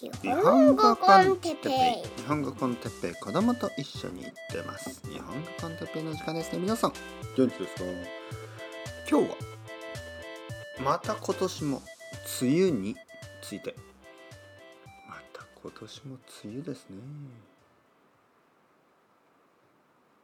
[0.00, 1.72] 日本語コンテッペイ
[2.22, 6.92] 日本語コンテッペイ子供と一緒に行ってます日本語コンテッペイの時間ですね皆さん
[7.36, 7.82] 元気ですか
[9.10, 9.36] 今日は
[10.84, 11.82] また今年も
[12.40, 12.96] 梅雨に
[13.42, 13.74] ついて
[15.08, 16.96] また今年も梅雨ですね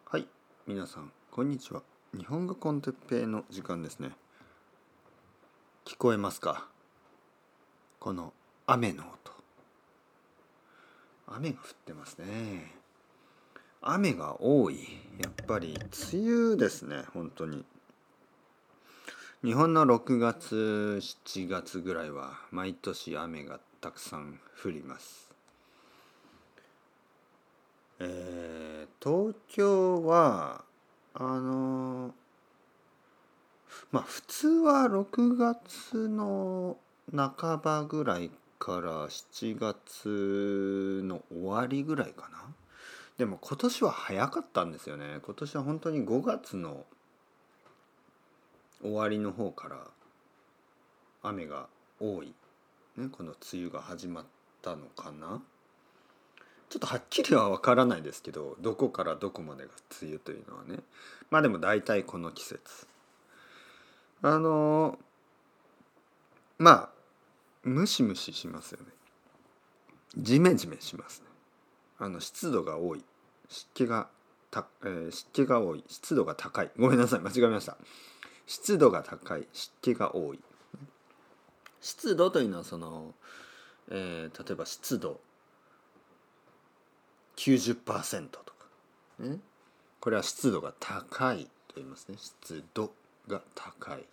[0.05, 0.27] はい
[0.69, 1.83] 皆さんこんにちは
[2.17, 4.11] 日本語コンテッペイの時間ですね。
[5.85, 6.69] 聞こえますか？
[7.99, 8.33] この
[8.69, 9.34] 雨の音。
[11.27, 12.73] 雨が降ってますね。
[13.81, 14.79] 雨が多い。
[15.23, 15.79] やっぱり
[16.13, 17.65] 梅雨ですね本当に。
[19.45, 25.31] 日本の6月7月ぐらいは毎年雨がたくさん降ります。
[28.01, 30.65] えー、東京は
[31.13, 32.15] あの
[33.93, 36.79] まあ普通は6月の
[37.15, 42.39] 半ばぐらいから7月の終わりぐらいかな。
[43.19, 45.21] でも今年は早かったんですよね。
[45.23, 46.85] 今年は本当に5月の
[48.83, 49.79] 終わりの方から
[51.23, 51.69] 雨が
[52.01, 52.35] 多い、
[52.97, 54.25] ね、この梅雨が始まっ
[54.63, 55.43] たのかな。
[56.69, 59.71] ちょっとはっきりは分からないですけどどこからどこまでが
[60.03, 60.81] 梅雨というのはね。
[61.31, 62.87] まあでも大体この季節。
[64.23, 64.99] あの
[66.59, 66.94] まあ
[67.65, 68.87] ムシムシしますよね。
[70.17, 71.27] ジメジメしますね。
[71.99, 73.05] あの湿度が多い。
[73.49, 74.09] 湿気が
[74.51, 75.85] た、えー、湿気が多い。
[75.89, 76.71] 湿度が高い。
[76.79, 77.77] ごめんなさい間違えました。
[78.47, 79.47] 湿度が高い。
[79.53, 80.41] 湿気が多い。
[81.81, 83.15] 湿度というのはその、
[83.91, 85.21] えー、例えば湿度。
[87.37, 88.53] 90%とか、
[89.19, 89.39] ね、
[90.01, 92.17] これは湿度が高いと言いますね。
[92.19, 92.93] 湿度
[93.27, 94.05] が高い。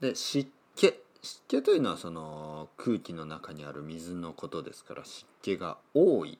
[0.00, 0.94] で湿気。
[1.22, 6.38] 湿気というのはその空気の中にある水のことですから湿気が多い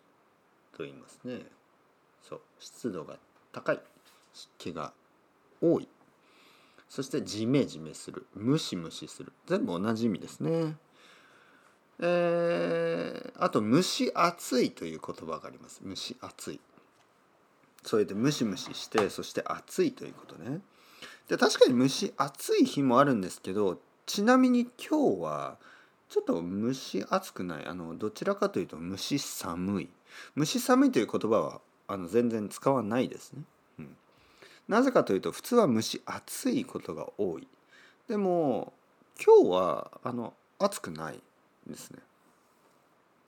[0.77, 1.41] と言いますね。
[2.23, 2.41] そう。
[2.59, 3.17] 湿度が
[3.53, 3.81] 高い
[4.33, 4.93] 湿気が
[5.61, 5.89] 多い。
[6.89, 8.27] そしてジメジメする。
[8.35, 9.33] ムシムシする。
[9.47, 10.77] 全部同じ意味ですね。
[12.01, 15.83] えー、あと蒸し暑いという言葉があります。
[15.87, 16.61] 蒸し暑い。
[17.85, 20.61] それでムシムシしてそして暑いということね。
[21.29, 23.79] で確かに蒸し暑い日もあるんですけど
[24.11, 25.57] ちなみに今日は
[26.09, 27.67] ちょっと蒸し暑くない？
[27.67, 29.89] あのどちらかというと蒸し寒い。
[30.37, 33.43] 蒸し寒いという言葉はあの全然使わないですね、
[33.79, 33.97] うん、
[34.67, 37.47] なぜかというと普通は蒸し暑いことが多い。
[38.09, 38.73] でも
[39.25, 41.21] 今日はあの暑くない
[41.69, 42.01] ですね。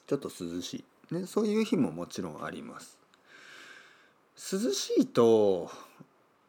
[0.08, 2.98] ちょっと涼しい、ね、そういう日ももちろんあります。
[4.52, 5.70] 涼しいと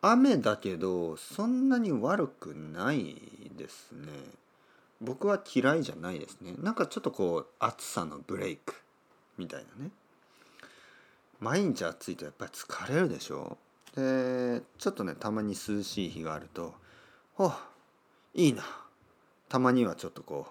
[0.02, 3.16] 雨だけどそんなに悪くない
[3.58, 4.08] ですね。
[5.02, 6.54] 僕は嫌いじゃないですね。
[6.60, 8.76] なんかちょっとこう暑さのブレイク
[9.38, 9.92] みたいなね。
[11.40, 13.58] 毎日暑いとやっぱり疲れるでしょ。
[13.96, 16.74] でちょっとねたまに涼しい日があると
[17.36, 17.52] 「ほ
[18.34, 18.64] いいな」
[19.50, 20.48] たまにはちょっとこ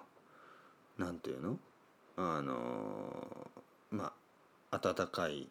[0.99, 1.59] う何て言うの？
[2.17, 3.51] あの
[3.91, 4.13] ま
[4.71, 5.49] あ温かい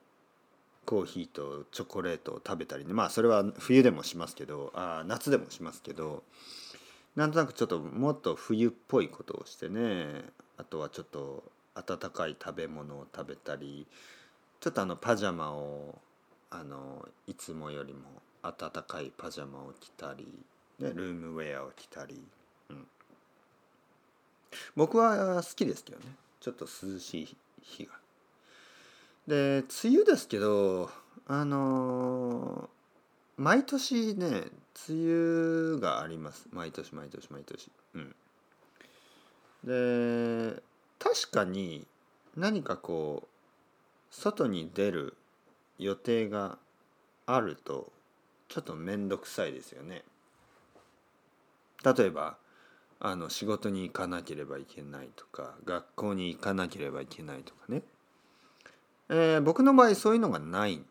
[0.86, 2.94] コーヒーとチョコレートを食べたりね。
[2.94, 6.24] まあそれは冬でもしますけどあ夏でもしますけど
[7.16, 10.24] なんとなくちょっともっと冬っぽいことをしてね
[10.58, 11.44] あとはちょっと
[11.76, 13.86] 温かい食べ物を食べたり
[14.60, 16.00] ちょっとあのパジャマを
[16.50, 18.00] あのいつもよりも
[18.44, 20.28] 暖かいパジャマを着たり、
[20.80, 22.22] ね、ルームウェアを着たり、
[22.70, 22.88] うん、
[24.76, 26.06] 僕は好きですけどね
[26.40, 27.94] ちょっと涼しい日が。
[29.28, 30.90] で梅雨ですけど
[31.28, 34.44] あのー、毎年ね
[34.90, 36.48] 梅雨があります。
[36.52, 37.72] 毎年毎年毎年。
[37.96, 38.16] うん。
[39.64, 40.62] で
[41.00, 41.86] 確かに
[42.36, 43.28] 何かこう
[44.10, 45.16] 外に出る
[45.78, 46.58] 予定が
[47.26, 47.92] あると
[48.48, 50.04] ちょっと面倒くさいですよね。
[51.84, 52.38] 例えば
[53.00, 57.82] あの仕事に行かなければいけないとか学校に行かなければいけないとかね。
[59.10, 60.82] えー、僕の場合そういうのがない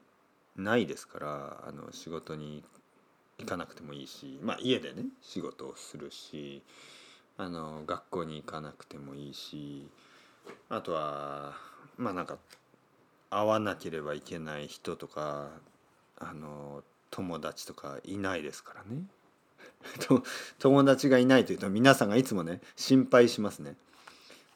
[0.57, 2.65] ないですからあの仕事に
[3.41, 6.63] 行かなくてもいいし、まあ、家でね仕事をするし
[7.37, 9.89] あの学校に行かなくてもいいし
[10.69, 11.55] あとは
[11.97, 12.39] まあなんか
[13.31, 15.49] 会わなければいけない人とか
[16.19, 19.05] あの友達とかいないですからね
[20.59, 23.77] 友達がいないというと皆さんがいつもね心配しますね。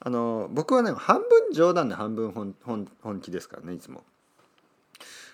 [0.00, 4.04] あの僕はね半分冗談で半分本本本気ですからねいつも。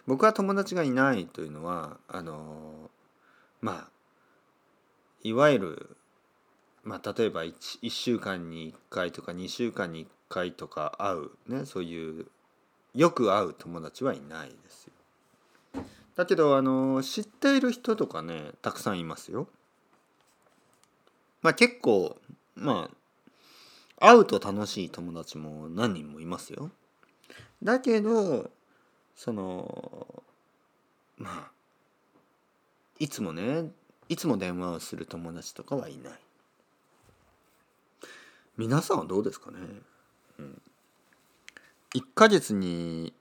[0.06, 2.90] 僕は友達がいないというのはあの
[3.60, 3.90] まあ
[5.22, 5.96] いわゆる、
[6.82, 7.52] まあ、例えば 1,
[7.82, 12.26] 1週間に1回とか2週間に1回とか会うねそういう
[12.94, 14.92] よく会う友達はいないですよ。
[16.16, 19.48] だけどあの知っている人とかねたくさんいますよ。
[21.42, 22.16] まあ結構
[22.54, 22.90] ま
[24.00, 26.70] あ会うと楽しい友達も何人もいますよ。
[27.62, 28.50] だけど
[29.14, 30.22] その
[31.18, 31.59] まあ
[33.00, 33.64] いつもね
[34.10, 36.12] いつも電話をする友達とかはいない。
[38.58, 39.56] 皆さんはどうですかね、
[40.38, 40.60] うん、
[41.94, 43.14] 1ヶ月に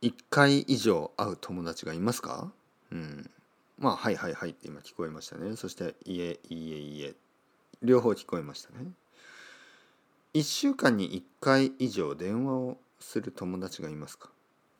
[0.00, 2.50] 1回以上会う友達がいますか？
[2.90, 3.30] うん。
[3.78, 5.56] まあはいはいはいって今聞こえましたね。
[5.56, 7.14] そしていえいえいえ。
[7.82, 8.86] 両方聞こえましたね。
[10.32, 14.30] 1週間に1回以上電話をする友達がいますか？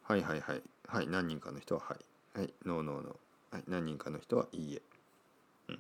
[0.05, 0.62] はいはいはい。
[0.87, 2.38] はい何人かの人ははい。
[2.38, 3.17] はいノーノーノー。
[3.52, 4.82] はい何人かの人はいいえ。
[5.69, 5.78] うん。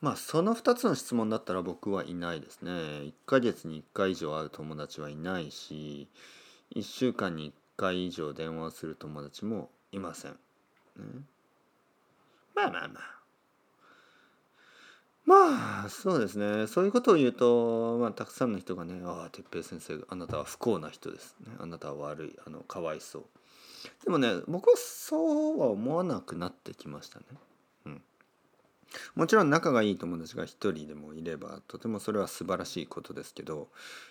[0.00, 2.72] まあその2つの質問だったら僕はいないですね。
[2.72, 6.08] 1ヶ月に1回以上会う友達はいないし
[6.74, 10.38] 1週間に1回以上電話をする友達もいません、ね、
[12.54, 13.22] まあまあまあ。
[15.24, 16.66] まあそうですね。
[16.66, 23.24] そういうことを言うと、まあ、たくさんの人がね「ああ哲平先生あなたは不幸な人です、ね、あなたは悪いあのかわいそう」
[24.04, 27.24] でもね僕はそうは思わなくなってきましたね。
[27.86, 28.02] うん。
[29.14, 33.68] もちろん仲がいい友達が一人でもいればとてもそれは素晴らしいことですけど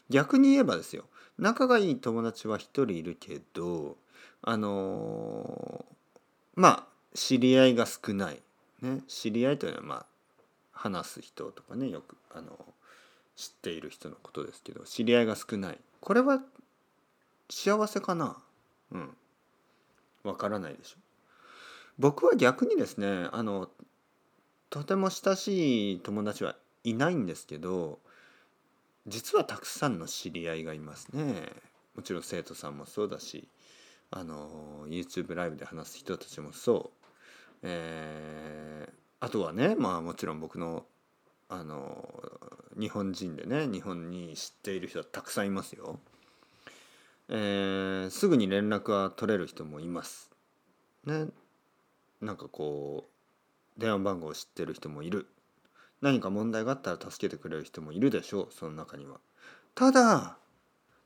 [0.09, 1.05] 逆に言えばですよ。
[1.37, 3.97] 仲がいい友達は一人いるけど
[4.41, 5.93] あのー、
[6.55, 8.41] まあ知り合いが少ない、
[8.81, 10.05] ね、知り合いというのはまあ
[10.71, 12.57] 話す人とかねよくあの
[13.35, 15.79] 知っている人のことですけど知り合いが少ない。
[15.99, 16.41] これは
[17.49, 18.37] 幸せかな。
[18.91, 19.09] うん。
[20.23, 20.97] わからないでしょ。
[21.99, 23.69] 僕は逆にですねあの
[24.69, 27.99] とても親しい友達はいないんですけど
[29.07, 31.49] 実はたくさんの知り合いがいますね。
[31.95, 33.47] もちろん生徒さんもそうだし
[34.11, 37.07] あの YouTube ライブで話す人たちもそう、
[37.63, 40.85] えー、あとはねまあもちろん僕の
[41.49, 42.07] あの
[42.79, 45.99] 日本人でね日本に知っている人はたくさんいますよ。
[47.33, 50.29] えー、すぐに連絡は取れる人もいます。
[51.05, 51.27] ね。
[52.19, 53.07] なんかこ
[53.77, 55.27] う電話番号を知ってる人もいる。
[56.01, 59.19] 何か問題があったら助けてくれる人もいるでしょうその中には。
[59.75, 60.37] ただ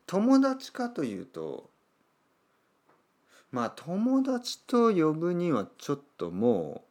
[0.07, 1.69] 友達かというと
[3.51, 6.83] まあ友達と呼ぶにはちょっとも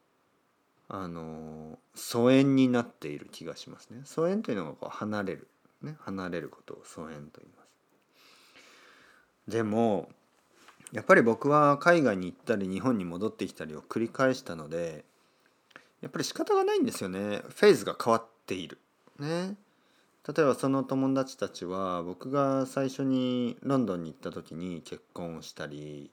[0.89, 4.03] うあの疎遠になっている気がしますね。
[4.05, 5.49] 疎遠というのがこう離れる、
[5.83, 7.64] ね、離れることを疎遠と言います。
[9.49, 10.09] でも
[10.93, 15.05] やっぱり僕は海外に行ったり日本に戻ってきたりを繰り返したので
[16.01, 18.79] やっぱり仕方がないんですよねフェーズが変わっている。
[19.19, 19.57] ね。
[20.27, 26.11] 例えばその友達たちは僕が最初にロンドンに行った時に結婚をしたり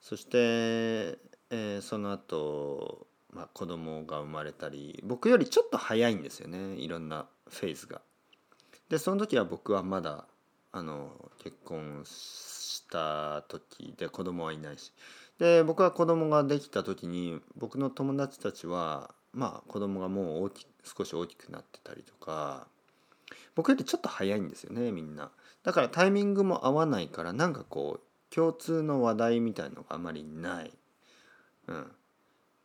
[0.00, 1.18] そして、
[1.50, 8.00] えー、その後、まあ子供が生まれたり僕よりちょっと早いんですよねいろんなフェーズが。
[8.88, 10.24] でその時は僕はまだ
[10.72, 11.10] あの
[11.42, 14.92] 結婚した時で子供はいないし
[15.38, 22.68] で僕は子供ができた時に僕の友達たちはまあ子供がもう大き少し大きくなってたりとか
[23.54, 25.30] 僕よりちょっと早いんですよねみんな。
[25.62, 30.72] だからタイミングも合わないからなんかこう共通の話題みたいのがあまりない。
[31.66, 31.86] うん、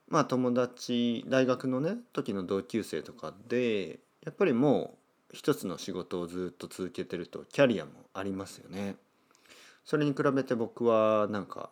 [0.08, 5.05] まあ友達大学のね時の同級生とかでやっぱりもう
[5.36, 8.96] 一つの仕事をずっと続けてるとキャリアもありますよね。
[9.84, 11.70] それに比べて僕はなんか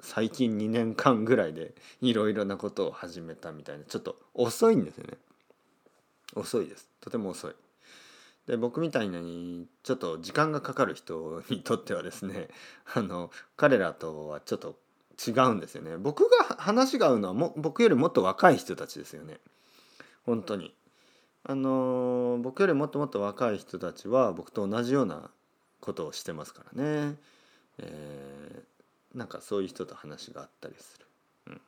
[0.00, 5.18] 最近2年間ぐらいでいろいろなことを始めたみたいなちょっと遅いんですよね。
[6.34, 6.88] 遅いです。
[7.00, 7.54] とても遅い。
[8.46, 12.48] で僕みたいにちょっと時間がかかる人にとってはですね
[12.94, 14.76] あの彼らとはちょっと
[15.26, 15.98] 違うんですよね。
[15.98, 19.38] 僕が話が合うのはも僕よりもっと若い人たちですよね。
[20.24, 20.74] 本当に。
[21.44, 25.30] あの僕よりもっともっと若い人たちは僕と同じような
[25.80, 27.16] ことをしてますからね、
[27.78, 28.64] えー
[29.14, 31.06] なんかそういう人と話があったりする、
[31.46, 31.60] うん、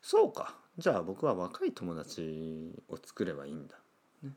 [0.00, 0.54] そうか。
[0.78, 3.74] じゃあ僕は若い友達を作ればいいんだ、
[4.22, 4.30] ね、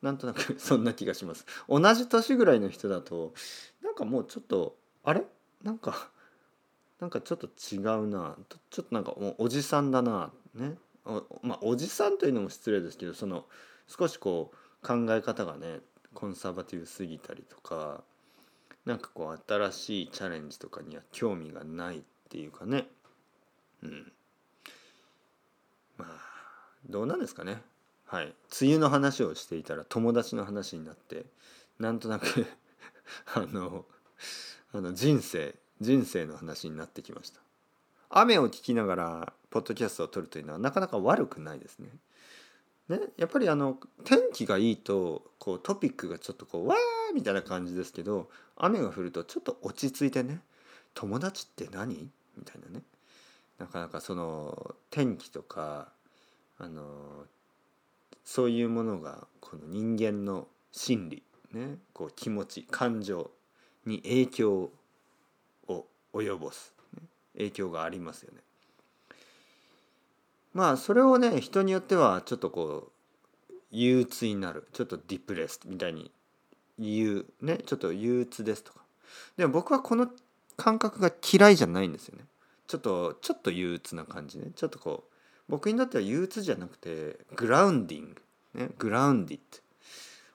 [0.00, 1.44] なんとなくそんな気がします。
[1.68, 3.34] 同じ年ぐらいの人だと
[3.82, 5.24] なんかもうちょっとあれ？
[5.64, 6.08] なんか
[7.00, 8.36] なんかちょっと違うな。
[8.70, 10.30] ちょっとなんかおじさんだな。
[10.54, 10.74] ね。
[11.04, 13.46] お,、まあ、おじさんというのも失礼ですけどその
[13.88, 15.80] 少しこう考え方がね
[16.14, 18.02] コンサバティブすぎたりとか
[18.84, 22.86] なんかこう新しいチャレンジとかには興味がないっていうかね。
[23.82, 24.12] うん。
[25.96, 26.08] まあ
[26.88, 27.60] どうなんですかね。
[28.06, 28.34] はい。
[28.60, 31.26] 梅雨の話をしていたら友達の話になって
[31.78, 32.46] なんとなく
[33.34, 33.84] あの
[34.72, 37.40] あの人生人生の話になってきました。
[38.10, 41.90] 雨を聞きながらポッドキャストを撮るというのはなかなか悪くないですね。
[42.88, 50.40] ねやっぱりあの天気がいいとこうトピックがちょっとこうわーみたいな感じですけど雨が降るとちょっと落ち着いてね
[50.94, 52.10] 友達って何？
[52.36, 52.82] みたいなね
[53.58, 55.88] なかなかその天気とか
[56.58, 56.82] あの
[58.24, 63.30] そういうものがこの人間の心理ねこう気持ち感情
[63.86, 64.70] に影響
[65.66, 67.02] を及ぼす、ね、
[67.34, 68.40] 影響がありますよね。
[70.58, 72.90] まあそれをね人によってはちょっとこ
[73.48, 74.66] う憂鬱になる。
[74.72, 76.10] ちょっとディプレスみたいに
[76.80, 77.58] 言うね。
[77.58, 78.80] ちょっと憂鬱ですとか。
[79.36, 80.08] でも僕はこの
[80.56, 82.24] 感覚が嫌いじゃないんですよね。
[82.66, 84.50] ちょっとちょっと憂鬱な感じね。
[84.56, 85.12] ちょっとこう
[85.48, 88.16] 僕にとっては憂鬱じゃなくてグラウンディン
[88.54, 89.60] グ、ね、グラウンディット。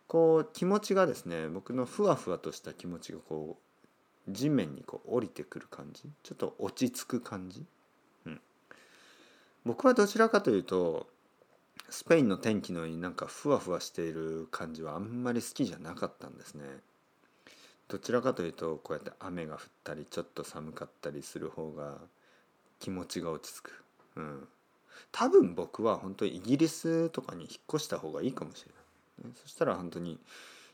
[0.08, 3.58] こう気持ちがですね僕のふわふわとした気持ちがこ
[4.26, 6.04] う地面にこう降りてくる感じ。
[6.24, 7.66] ちょっと落ち着く感じ。
[9.66, 11.08] 僕はどちらかというと
[11.90, 16.66] スペインの天気のようになんかふわふわしている感じはあんまり好きじゃなかったんですね。
[17.88, 21.98] どちらかというとこうやって雨が降ったりちょっと寒かったりする方が
[22.80, 23.84] 気持ちが落ち着く。
[24.16, 24.48] うん、
[25.12, 28.72] 多分僕は本当にイギリスとかに引っ越した方がいいかもしれ
[29.24, 29.34] ない。
[29.36, 30.20] そしたら本当に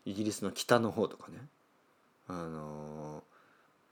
[0.05, 1.38] イギリスの北の方とかね
[2.27, 3.24] あの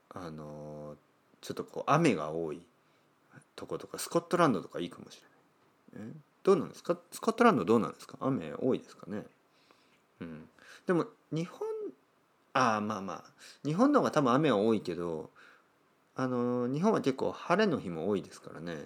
[0.09, 0.95] あの
[1.41, 2.61] ちょっとこう雨が多い
[3.55, 5.21] とことかスコットランドとかいいかもし
[5.93, 6.09] れない。
[6.09, 6.13] え？
[6.43, 6.97] どうなんですか？
[7.11, 8.17] スコットランドどうなんですか？
[8.21, 9.23] 雨多いですかね？
[10.21, 10.49] うん。
[10.85, 11.67] でも日本
[12.53, 13.23] ああまあまあ
[13.63, 15.29] 日本の方が多分雨は多いけど
[16.15, 18.85] あの日本は結構晴れの日も多いですからね。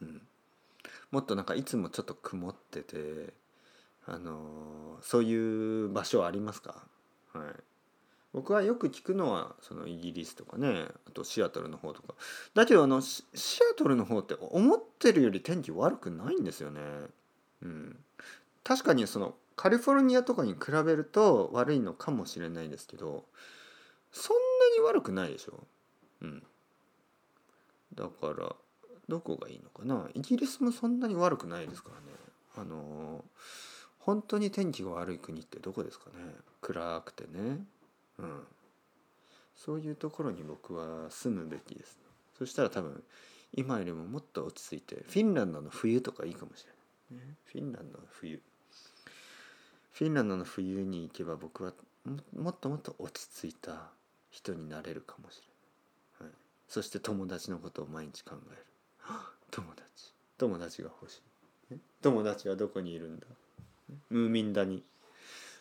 [0.00, 0.22] うん。
[1.10, 3.32] もっとなんかいつもちょっと曇ってて
[4.06, 6.82] あのそういう場所ありますか？
[7.32, 7.44] はい。
[8.36, 12.14] 僕はよく聞くのはそのイギリスとかねあとシアトルの方とか
[12.52, 13.24] だけどあのシ
[13.72, 16.82] アトルの方って思ってるより天気悪くないんですよね。
[17.62, 17.96] うん、
[18.62, 23.24] 確かにそのカリフォルニアとかに比べると悪いのかもしれないですけど
[24.12, 25.64] そんなに悪くないでしょ。
[26.20, 26.42] うん、
[27.94, 28.54] だから
[29.08, 32.18] どこがいいのかなイギリスもそんなに悪くないですからね。
[32.58, 33.24] あの
[33.98, 36.16] 本当に天気が悪い国ってどこですかね
[36.60, 37.64] 暗くてね
[38.18, 38.40] うん、
[39.54, 41.98] そういうところに僕は住むべきです、
[42.38, 43.02] そしたら多分
[43.54, 46.66] 今よりももっと落ち着いてフィンランドの冬とかいいかもし
[47.10, 48.40] れない、ね、フィンランドの冬。
[49.92, 51.72] フィンランドの冬に行けば僕は
[52.36, 53.90] もっともっと落ち着いた
[54.30, 55.40] 人になれるかもし
[56.20, 58.62] れない、はい、そして友達のことを毎日考える。
[59.50, 59.86] 友達。
[60.36, 61.22] 友達が欲し
[61.70, 63.26] い、ね、友達はどこにいるんだ。
[64.10, 64.76] ムーミン谷。
[64.76, 64.84] に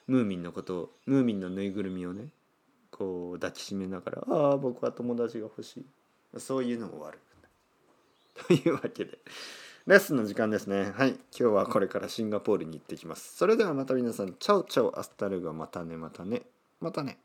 [0.07, 2.27] ムーミンのことをムーミンのぬいぐるみをね
[2.98, 5.86] こう抱きしめながら「ああ僕は友達が欲しい」
[6.40, 8.62] そういうのも悪くない。
[8.62, 9.20] というわけで
[9.86, 10.94] レッスンの時間ですね。
[10.96, 11.10] はい。
[11.10, 13.36] 今日はこれからシンガポールに行ってきます。
[13.36, 16.42] それではまた皆さん、 ciao ciao hasta luego またねまたね。
[16.80, 17.20] またね。